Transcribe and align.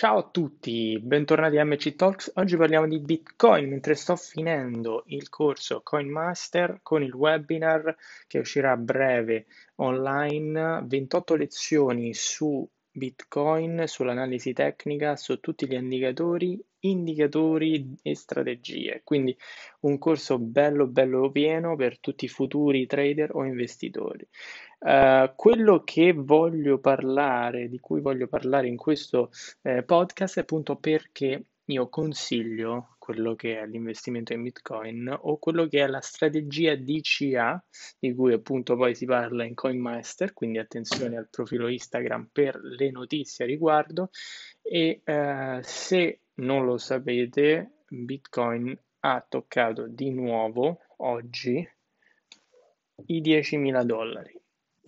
Ciao 0.00 0.16
a 0.16 0.30
tutti, 0.30 0.98
bentornati 0.98 1.58
a 1.58 1.64
MC 1.66 1.94
Talks. 1.94 2.32
Oggi 2.36 2.56
parliamo 2.56 2.88
di 2.88 3.00
Bitcoin 3.00 3.68
mentre 3.68 3.94
sto 3.94 4.16
finendo 4.16 5.02
il 5.08 5.28
corso 5.28 5.82
Coin 5.82 6.08
Master 6.08 6.78
con 6.82 7.02
il 7.02 7.12
webinar 7.12 7.94
che 8.26 8.38
uscirà 8.38 8.72
a 8.72 8.76
breve 8.78 9.44
online, 9.74 10.86
28 10.86 11.34
lezioni 11.34 12.14
su 12.14 12.66
Bitcoin, 12.90 13.82
sull'analisi 13.86 14.54
tecnica, 14.54 15.16
su 15.16 15.38
tutti 15.38 15.66
gli 15.66 15.74
indicatori, 15.74 16.58
indicatori 16.80 17.94
e 18.02 18.14
strategie. 18.14 19.02
Quindi 19.04 19.36
un 19.80 19.98
corso 19.98 20.38
bello 20.38 20.86
bello 20.86 21.30
pieno 21.30 21.76
per 21.76 21.98
tutti 21.98 22.24
i 22.24 22.28
futuri 22.28 22.86
trader 22.86 23.34
o 23.34 23.44
investitori. 23.44 24.26
Uh, 24.78 25.30
quello 25.36 25.82
che 25.84 26.12
voglio 26.14 26.78
parlare, 26.78 27.68
di 27.68 27.78
cui 27.80 28.00
voglio 28.00 28.28
parlare 28.28 28.66
in 28.66 28.76
questo 28.76 29.30
eh, 29.62 29.82
podcast 29.82 30.38
è 30.38 30.40
appunto 30.40 30.76
perché 30.76 31.44
io 31.66 31.88
consiglio 31.88 32.96
quello 32.98 33.34
che 33.34 33.58
è 33.58 33.66
l'investimento 33.66 34.32
in 34.32 34.42
Bitcoin 34.42 35.16
o 35.22 35.38
quello 35.38 35.66
che 35.66 35.82
è 35.82 35.86
la 35.86 36.00
strategia 36.00 36.76
DCA, 36.76 37.62
di 37.98 38.14
cui 38.14 38.32
appunto 38.32 38.76
poi 38.76 38.94
si 38.94 39.04
parla 39.04 39.44
in 39.44 39.54
CoinMaster, 39.54 40.32
quindi 40.32 40.58
attenzione 40.58 41.16
al 41.16 41.28
profilo 41.28 41.68
Instagram 41.68 42.28
per 42.32 42.60
le 42.62 42.90
notizie 42.90 43.44
a 43.44 43.48
riguardo. 43.48 44.10
E 44.62 45.00
eh, 45.04 45.60
se 45.62 46.20
non 46.40 46.64
lo 46.64 46.76
sapete, 46.76 47.84
Bitcoin 47.88 48.78
ha 49.00 49.24
toccato 49.26 49.86
di 49.86 50.10
nuovo 50.10 50.80
oggi 50.98 51.66
i 53.06 53.20
10.000 53.20 53.82
dollari. 53.84 54.38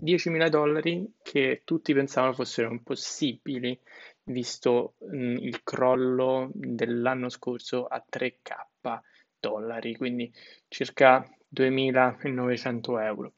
10.000 0.03 0.49
dollari 0.49 1.15
che 1.23 1.63
tutti 1.65 1.95
pensavano 1.95 2.33
fossero 2.33 2.71
impossibili, 2.71 3.79
visto 4.25 4.95
mh, 4.99 5.37
il 5.41 5.63
crollo 5.63 6.51
dell'anno 6.53 7.29
scorso 7.29 7.87
a 7.87 8.05
3k 8.11 9.01
dollari, 9.39 9.97
quindi 9.97 10.33
circa 10.69 11.25
2.900 11.55 13.03
euro. 13.03 13.33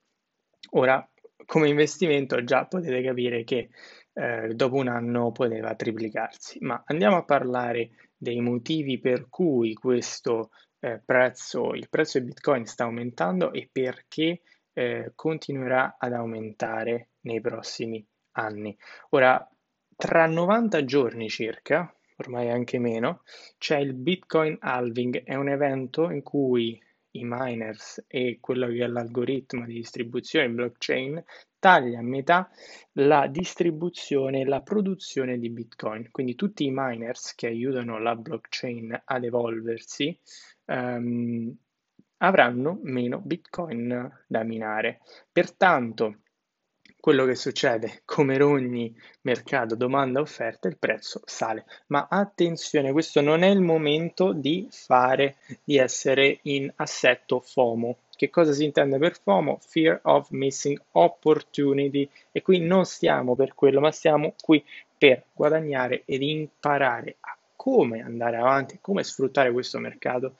Ora, 0.71 1.07
come 1.47 1.69
investimento 1.69 2.43
già 2.45 2.67
potete 2.67 3.03
capire 3.03 3.45
che 3.45 3.69
eh, 4.15 4.55
dopo 4.55 4.77
un 4.77 4.89
anno 4.89 5.33
poteva 5.33 5.75
triplicarsi, 5.75 6.59
ma 6.61 6.83
andiamo 6.87 7.17
a 7.17 7.25
parlare 7.25 7.91
dei 8.17 8.41
motivi 8.41 8.99
per 8.99 9.29
cui 9.29 9.75
questo 9.75 10.51
eh, 10.81 11.01
prezzo, 11.05 11.75
il 11.75 11.89
prezzo 11.89 12.19
di 12.19 12.27
Bitcoin 12.27 12.65
sta 12.67 12.85
aumentando 12.85 13.53
e 13.53 13.69
perché 13.71 14.41
eh, 14.73 15.13
continuerà 15.15 15.97
ad 15.99 16.13
aumentare 16.13 17.11
nei 17.23 17.41
prossimi 17.41 18.05
anni. 18.33 18.77
Ora, 19.11 19.49
tra 19.97 20.27
90 20.27 20.85
giorni 20.85 21.29
circa, 21.29 21.93
ormai 22.17 22.51
anche 22.51 22.79
meno, 22.79 23.23
c'è 23.59 23.79
il 23.79 23.95
Bitcoin 23.95 24.57
Halving, 24.61 25.25
è 25.25 25.35
un 25.35 25.49
evento 25.49 26.11
in 26.11 26.23
cui 26.23 26.81
i 27.17 27.25
miners 27.25 28.05
e 28.07 28.39
quello 28.41 28.67
che 28.69 28.85
è 28.85 28.87
l'algoritmo 28.87 29.65
di 29.67 29.75
distribuzione 29.75 30.49
blockchain 30.49 31.23
taglia 31.59 32.01
a 32.01 32.03
metà 32.03 32.51
la 32.93 33.27
distribuzione 33.27 34.41
e 34.41 34.45
la 34.45 34.61
produzione 34.61 35.39
di 35.39 35.49
Bitcoin. 35.49 36.11
Quindi 36.11 36.35
tutti 36.35 36.65
i 36.65 36.73
miners 36.73 37.35
che 37.35 37.47
aiutano 37.47 37.99
la 37.99 38.15
blockchain 38.15 39.03
ad 39.05 39.25
evolversi 39.25 40.19
um, 40.67 41.57
avranno 42.19 42.79
meno 42.83 43.21
bitcoin 43.21 44.25
da 44.27 44.43
minare. 44.43 45.01
Pertanto, 45.33 46.21
quello 47.05 47.27
che 47.27 47.35
succede, 47.35 48.01
come 48.07 48.39
per 48.39 48.45
ogni 48.45 48.91
mercato 49.21 49.75
domanda-offerta, 49.75 50.69
il 50.69 50.79
prezzo 50.79 51.21
sale. 51.27 51.67
Ma 51.89 52.07
attenzione, 52.09 52.93
questo 52.93 53.21
non 53.21 53.43
è 53.43 53.49
il 53.49 53.61
momento 53.61 54.33
di 54.33 54.67
fare, 54.71 55.37
di 55.63 55.77
essere 55.77 56.39
in 56.45 56.73
assetto 56.77 57.41
FOMO. 57.41 57.99
Che 58.17 58.31
cosa 58.31 58.55
si 58.55 58.65
intende 58.65 58.97
per 58.97 59.21
FOMO? 59.21 59.59
Fear 59.61 60.01
of 60.05 60.31
missing 60.31 60.81
opportunity. 60.93 62.09
E 62.33 62.41
qui 62.41 62.61
non 62.61 62.87
stiamo 62.87 63.35
per 63.35 63.55
quello, 63.55 63.81
ma 63.81 63.93
stiamo 63.93 64.33
qui 64.43 64.65
per 64.97 65.25
guadagnare 65.35 66.05
ed 66.07 66.23
imparare 66.23 67.17
a 67.21 67.37
come 67.55 68.01
andare 68.01 68.39
avanti, 68.39 68.79
come 68.81 69.05
sfruttare 69.05 69.53
questo 69.53 69.79
mercato 69.79 70.37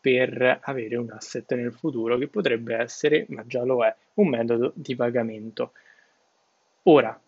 per 0.00 0.58
avere 0.62 0.96
un 0.96 1.12
asset 1.12 1.54
nel 1.54 1.72
futuro 1.72 2.18
che 2.18 2.26
potrebbe 2.26 2.74
essere, 2.74 3.24
ma 3.28 3.44
già 3.46 3.62
lo 3.62 3.84
è, 3.84 3.94
un 4.14 4.28
metodo 4.30 4.72
di 4.74 4.96
pagamento. 4.96 5.74
Ora, 6.84 7.20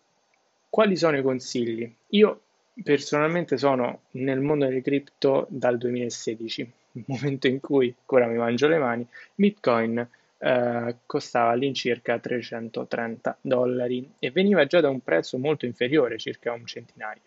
quali 0.69 0.95
sono 0.95 1.17
i 1.17 1.21
consigli? 1.21 1.93
Io 2.09 2.41
personalmente 2.83 3.57
sono 3.57 4.01
nel 4.11 4.39
mondo 4.39 4.65
delle 4.65 4.81
cripto 4.81 5.45
dal 5.49 5.77
2016, 5.77 6.71
il 6.93 7.03
momento 7.07 7.47
in 7.47 7.59
cui 7.59 7.93
ancora 7.99 8.27
mi 8.27 8.37
mangio 8.37 8.67
le 8.67 8.77
mani, 8.77 9.05
Bitcoin 9.35 10.07
eh, 10.37 10.95
costava 11.05 11.51
all'incirca 11.51 12.17
330 12.17 13.37
dollari 13.41 14.13
e 14.17 14.31
veniva 14.31 14.65
già 14.65 14.81
da 14.81 14.89
un 14.89 15.01
prezzo 15.01 15.37
molto 15.37 15.65
inferiore, 15.65 16.17
circa 16.17 16.53
un 16.53 16.65
centinaio. 16.65 17.21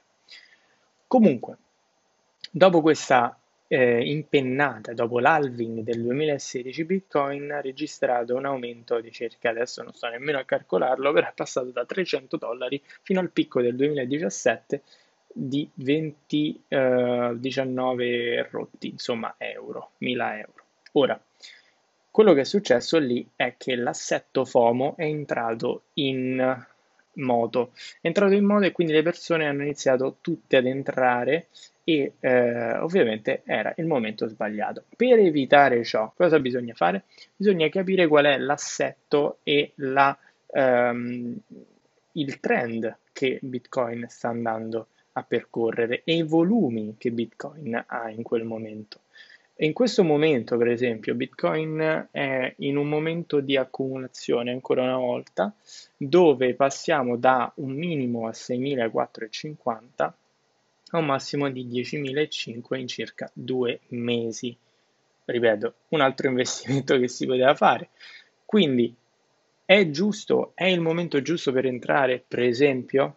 Comunque, 1.07 1.57
dopo 2.51 2.81
questa 2.81 3.39
eh, 3.75 4.09
impennata 4.09 4.93
dopo 4.93 5.19
l'halving 5.19 5.81
del 5.81 6.01
2016 6.01 6.85
Bitcoin 6.85 7.51
ha 7.51 7.61
registrato 7.61 8.37
un 8.37 8.45
aumento 8.45 9.01
di 9.01 9.11
circa, 9.11 9.51
adesso 9.51 9.83
non 9.83 9.93
sto 9.93 10.09
nemmeno 10.09 10.39
a 10.39 10.45
calcolarlo, 10.45 11.13
però 11.13 11.27
è 11.27 11.33
passato 11.35 11.71
da 11.71 11.85
300 11.85 12.37
dollari 12.37 12.81
fino 13.03 13.19
al 13.19 13.33
picco 13.33 13.61
del 13.61 13.75
2017 13.75 14.83
di 15.27 15.69
20, 15.75 16.63
eh, 16.69 17.33
19 17.35 18.49
rotti, 18.49 18.91
insomma 18.91 19.35
euro, 19.39 19.91
1000 19.99 20.39
euro. 20.39 20.65
Ora, 20.93 21.21
quello 22.13 22.33
che 22.33 22.43
è 22.43 22.45
successo 22.45 22.99
lì 22.99 23.29
è 23.35 23.57
che 23.59 23.75
l'assetto 23.75 24.45
FOMO 24.45 24.95
è 24.97 25.03
entrato 25.03 25.87
in 25.95 26.65
moto, 27.15 27.73
è 28.01 28.07
entrato 28.07 28.35
in 28.35 28.45
moto 28.45 28.67
e 28.67 28.73
quindi 28.73 28.93
le 28.93 29.03
persone 29.03 29.49
hanno 29.49 29.63
iniziato 29.63 30.19
tutte 30.21 30.59
ad 30.59 30.67
entrare 30.67 31.49
e 31.85 32.15
eh, 32.19 32.79
ovviamente 32.79 33.43
era 33.45 33.73
il 33.77 33.87
momento 33.87 34.27
sbagliato. 34.27 34.85
Per 34.97 35.19
evitare 35.19 35.85
ciò, 35.85 36.13
cosa 36.17 36.41
bisogna 36.41 36.75
fare? 36.75 37.05
Bisogna 37.37 37.69
capire 37.69 38.07
qual 38.09 38.25
è 38.25 38.39
l'assetto 38.39 39.39
e 39.43 39.73
la, 39.77 40.17
ehm, 40.51 41.37
il 42.13 42.41
trend 42.41 42.97
che 43.13 43.39
Bitcoin 43.43 44.07
sta 44.09 44.29
andando 44.29 44.89
a 45.13 45.23
percorrere 45.23 46.03
e 46.05 46.15
i 46.17 46.23
volumi 46.23 46.97
che 46.99 47.13
Bitcoin 47.13 47.85
ha 47.87 48.11
in 48.11 48.23
quel 48.23 48.45
momento. 48.45 49.01
In 49.59 49.73
questo 49.73 50.03
momento, 50.03 50.57
per 50.57 50.67
esempio, 50.67 51.15
Bitcoin 51.15 52.09
è 52.11 52.55
in 52.59 52.77
un 52.77 52.89
momento 52.89 53.39
di 53.39 53.57
accumulazione 53.57 54.51
ancora 54.51 54.83
una 54.83 54.97
volta, 54.97 55.55
dove 55.97 56.55
passiamo 56.55 57.17
da 57.17 57.53
un 57.57 57.71
minimo 57.71 58.27
a 58.27 58.31
6.450 58.31 60.13
a 60.97 61.01
un 61.01 61.07
massimo 61.07 61.51
di 61.51 61.67
10.500 61.67 62.79
in 62.79 62.89
circa 62.89 63.31
due 63.33 63.81
mesi. 63.89 64.57
Ripeto, 65.25 65.75
un 65.89 66.01
altro 66.01 66.29
investimento 66.31 66.99
che 66.99 67.09
si 67.09 67.27
poteva 67.27 67.55
fare. 67.55 67.91
Quindi 68.45 68.95
è 69.65 69.91
giusto, 69.91 70.53
è 70.55 70.65
il 70.65 70.81
momento 70.81 71.23
giusto 71.23 71.53
per 71.53 71.67
entrare, 71.67 72.23
per 72.27 72.41
esempio? 72.41 73.17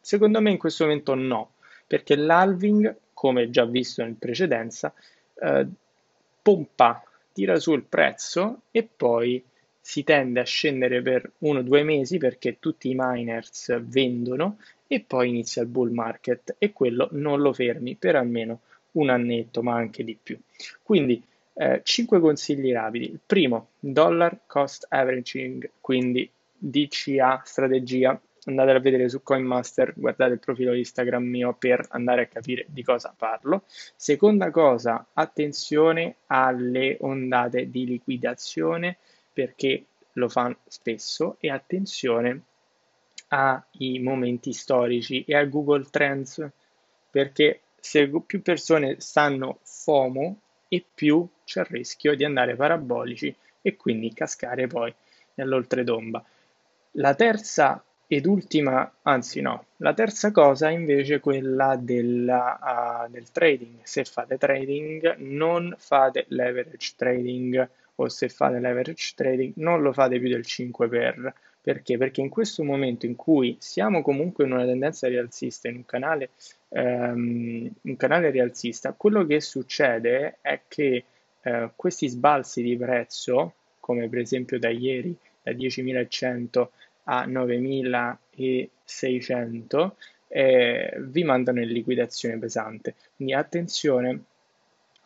Secondo 0.00 0.40
me 0.40 0.50
in 0.50 0.58
questo 0.58 0.84
momento 0.84 1.14
no, 1.14 1.52
perché 1.86 2.16
l'halving, 2.16 2.96
come 3.12 3.50
già 3.50 3.64
visto 3.64 4.02
in 4.02 4.18
precedenza, 4.18 4.92
eh, 5.40 5.66
pompa, 6.42 7.02
tira 7.32 7.58
su 7.60 7.72
il 7.74 7.84
prezzo 7.84 8.62
e 8.70 8.82
poi 8.82 9.42
si 9.88 10.04
tende 10.04 10.40
a 10.40 10.44
scendere 10.44 11.00
per 11.00 11.32
uno 11.38 11.60
o 11.60 11.62
due 11.62 11.82
mesi 11.82 12.18
perché 12.18 12.58
tutti 12.60 12.90
i 12.90 12.94
miners 12.94 13.74
vendono 13.84 14.58
e 14.86 15.00
poi 15.00 15.30
inizia 15.30 15.62
il 15.62 15.68
bull 15.68 15.92
market 15.92 16.56
e 16.58 16.74
quello 16.74 17.08
non 17.12 17.40
lo 17.40 17.54
fermi 17.54 17.96
per 17.96 18.14
almeno 18.14 18.60
un 18.92 19.08
annetto, 19.08 19.62
ma 19.62 19.76
anche 19.76 20.04
di 20.04 20.14
più. 20.22 20.38
Quindi 20.82 21.22
eh, 21.54 21.80
5 21.82 22.20
consigli 22.20 22.70
rapidi. 22.70 23.06
Il 23.12 23.20
primo, 23.24 23.68
dollar 23.78 24.40
cost 24.46 24.84
averaging, 24.90 25.70
quindi 25.80 26.30
DCA 26.54 27.40
strategia. 27.46 28.20
Andate 28.44 28.70
a 28.72 28.80
vedere 28.80 29.08
su 29.08 29.22
CoinMaster, 29.22 29.94
guardate 29.96 30.34
il 30.34 30.38
profilo 30.38 30.74
Instagram 30.74 31.24
mio 31.24 31.54
per 31.54 31.86
andare 31.92 32.24
a 32.24 32.26
capire 32.26 32.66
di 32.68 32.82
cosa 32.82 33.14
parlo. 33.16 33.62
Seconda 33.96 34.50
cosa, 34.50 35.06
attenzione 35.14 36.16
alle 36.26 36.98
ondate 37.00 37.70
di 37.70 37.86
liquidazione 37.86 38.98
perché 39.38 39.84
lo 40.14 40.28
fanno 40.28 40.56
spesso 40.66 41.36
e 41.38 41.48
attenzione 41.48 42.40
ai 43.28 44.00
momenti 44.00 44.52
storici 44.52 45.22
e 45.24 45.36
a 45.36 45.44
Google 45.44 45.86
Trends 45.88 46.44
perché 47.08 47.60
se 47.78 48.10
più 48.26 48.42
persone 48.42 48.96
stanno 48.98 49.60
FOMO 49.62 50.40
e 50.66 50.84
più 50.92 51.24
c'è 51.44 51.60
il 51.60 51.66
rischio 51.66 52.16
di 52.16 52.24
andare 52.24 52.56
parabolici 52.56 53.32
e 53.62 53.76
quindi 53.76 54.12
cascare 54.12 54.66
poi 54.66 54.92
nell'oltretomba. 55.34 56.24
La 56.92 57.14
terza 57.14 57.80
ed 58.08 58.26
ultima, 58.26 58.92
anzi 59.02 59.40
no, 59.40 59.66
la 59.76 59.94
terza 59.94 60.32
cosa 60.32 60.68
è 60.68 60.72
invece 60.72 61.20
quella 61.20 61.76
della, 61.76 63.04
uh, 63.06 63.08
del 63.08 63.30
trading. 63.30 63.82
Se 63.84 64.04
fate 64.04 64.36
trading, 64.36 65.14
non 65.18 65.72
fate 65.78 66.24
leverage 66.28 66.94
trading 66.96 67.70
o 68.00 68.08
se 68.08 68.28
fate 68.28 68.60
leverage 68.60 69.14
trading, 69.16 69.54
non 69.56 69.82
lo 69.82 69.92
fate 69.92 70.20
più 70.20 70.28
del 70.28 70.44
5 70.44 70.88
per. 70.88 71.34
Perché? 71.60 71.98
Perché 71.98 72.20
in 72.20 72.28
questo 72.28 72.62
momento 72.64 73.06
in 73.06 73.16
cui 73.16 73.56
siamo 73.58 74.02
comunque 74.02 74.44
in 74.44 74.52
una 74.52 74.64
tendenza 74.64 75.08
rialzista, 75.08 75.68
in 75.68 75.74
un 75.76 75.84
canale, 75.84 76.30
um, 76.68 77.68
un 77.80 77.96
canale 77.96 78.30
rialzista, 78.30 78.92
quello 78.92 79.26
che 79.26 79.40
succede 79.40 80.38
è 80.40 80.60
che 80.68 81.04
uh, 81.42 81.70
questi 81.74 82.06
sbalzi 82.08 82.62
di 82.62 82.76
prezzo, 82.76 83.54
come 83.80 84.08
per 84.08 84.20
esempio 84.20 84.58
da 84.58 84.70
ieri, 84.70 85.14
da 85.42 85.50
10.100 85.52 86.68
a 87.04 87.24
9600 87.26 89.96
eh, 90.28 90.94
vi 90.98 91.24
mandano 91.24 91.60
in 91.60 91.68
liquidazione 91.68 92.38
pesante. 92.38 92.94
Quindi 93.16 93.34
attenzione 93.34 94.22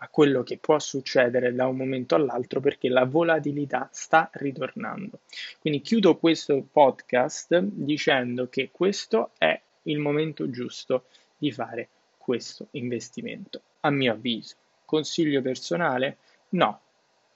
a 0.03 0.09
quello 0.09 0.43
che 0.43 0.59
può 0.59 0.81
succedere 0.81 1.55
da 1.55 1.69
un 1.69 1.77
momento 1.77 2.17
all'altro 2.17 2.61
perché 2.61 2.89
la 2.89 3.05
volatilità 3.05 3.89
sta 3.93 4.29
ritornando. 4.33 5.21
Quindi 5.61 5.81
chiudo 5.81 6.17
questo 6.17 6.67
podcast 6.71 7.57
dicendo 7.61 8.49
che 8.49 8.71
questo 8.73 9.31
è 9.39 9.59
il 9.83 9.99
momento 9.99 10.51
giusto 10.51 11.05
di 11.39 11.53
fare 11.53 11.89
questo 12.19 12.67
investimento. 12.73 13.63
A 13.81 13.91
mio 13.91 14.13
avviso, 14.13 14.57
consiglio 14.85 15.41
personale? 15.41 16.19
No, 16.51 16.81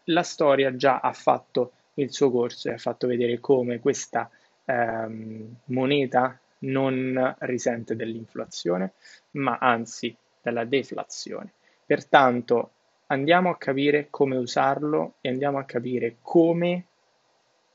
la 0.05 0.25
storia 0.25 0.75
già 0.75 0.99
ha 0.99 1.13
fatto 1.13 1.73
il 1.95 2.13
suo 2.13 2.33
corso 2.33 2.69
e 2.69 2.73
ha 2.73 2.79
fatto 2.79 3.07
vedere 3.07 3.39
come 3.39 3.79
questa 3.79 4.29
ehm, 4.65 5.55
moneta 5.67 6.39
non 6.59 7.37
risente 7.41 7.95
dell'inflazione, 7.95 8.95
ma 9.33 9.57
anzi 9.61 10.15
della 10.43 10.65
deflazione. 10.65 11.53
Pertanto 11.87 12.71
andiamo 13.07 13.51
a 13.51 13.57
capire 13.57 14.09
come 14.11 14.37
usarlo 14.37 15.15
e 15.21 15.29
andiamo 15.29 15.59
a 15.59 15.65
capire 15.65 16.17
come 16.21 16.85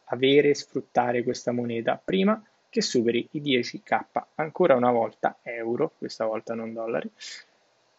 avere 0.06 0.50
e 0.50 0.56
sfruttare 0.56 1.24
questa 1.24 1.54
moneta. 1.54 2.00
Prima 2.04 2.44
che 2.70 2.82
superi 2.82 3.28
i 3.32 3.42
10k, 3.42 4.02
ancora 4.36 4.76
una 4.76 4.92
volta 4.92 5.38
euro, 5.44 5.94
questa 5.98 6.26
volta 6.26 6.54
non 6.54 6.74
dollari, 6.74 7.10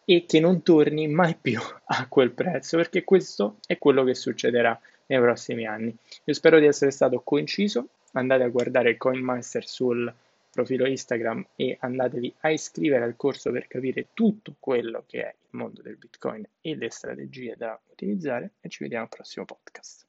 e 0.05 0.25
che 0.27 0.39
non 0.39 0.61
torni 0.61 1.07
mai 1.07 1.35
più 1.39 1.59
a 1.85 2.07
quel 2.07 2.31
prezzo, 2.31 2.77
perché 2.77 3.03
questo 3.03 3.57
è 3.65 3.77
quello 3.77 4.03
che 4.03 4.13
succederà 4.13 4.79
nei 5.07 5.19
prossimi 5.19 5.65
anni. 5.65 5.95
Io 6.25 6.33
spero 6.33 6.59
di 6.59 6.65
essere 6.65 6.91
stato 6.91 7.21
coinciso, 7.21 7.87
andate 8.13 8.43
a 8.43 8.49
guardare 8.49 8.97
CoinMaster 8.97 9.67
sul 9.67 10.13
profilo 10.53 10.85
Instagram 10.85 11.47
e 11.55 11.77
andatevi 11.79 12.31
a 12.41 12.51
iscrivere 12.51 13.03
al 13.03 13.15
corso 13.15 13.51
per 13.51 13.67
capire 13.67 14.09
tutto 14.13 14.55
quello 14.59 15.03
che 15.07 15.23
è 15.23 15.29
il 15.29 15.49
mondo 15.57 15.81
del 15.81 15.97
Bitcoin 15.97 16.47
e 16.61 16.75
le 16.75 16.91
strategie 16.91 17.55
da 17.57 17.79
utilizzare 17.91 18.51
e 18.61 18.69
ci 18.69 18.83
vediamo 18.83 19.05
al 19.05 19.09
prossimo 19.09 19.45
podcast. 19.45 20.02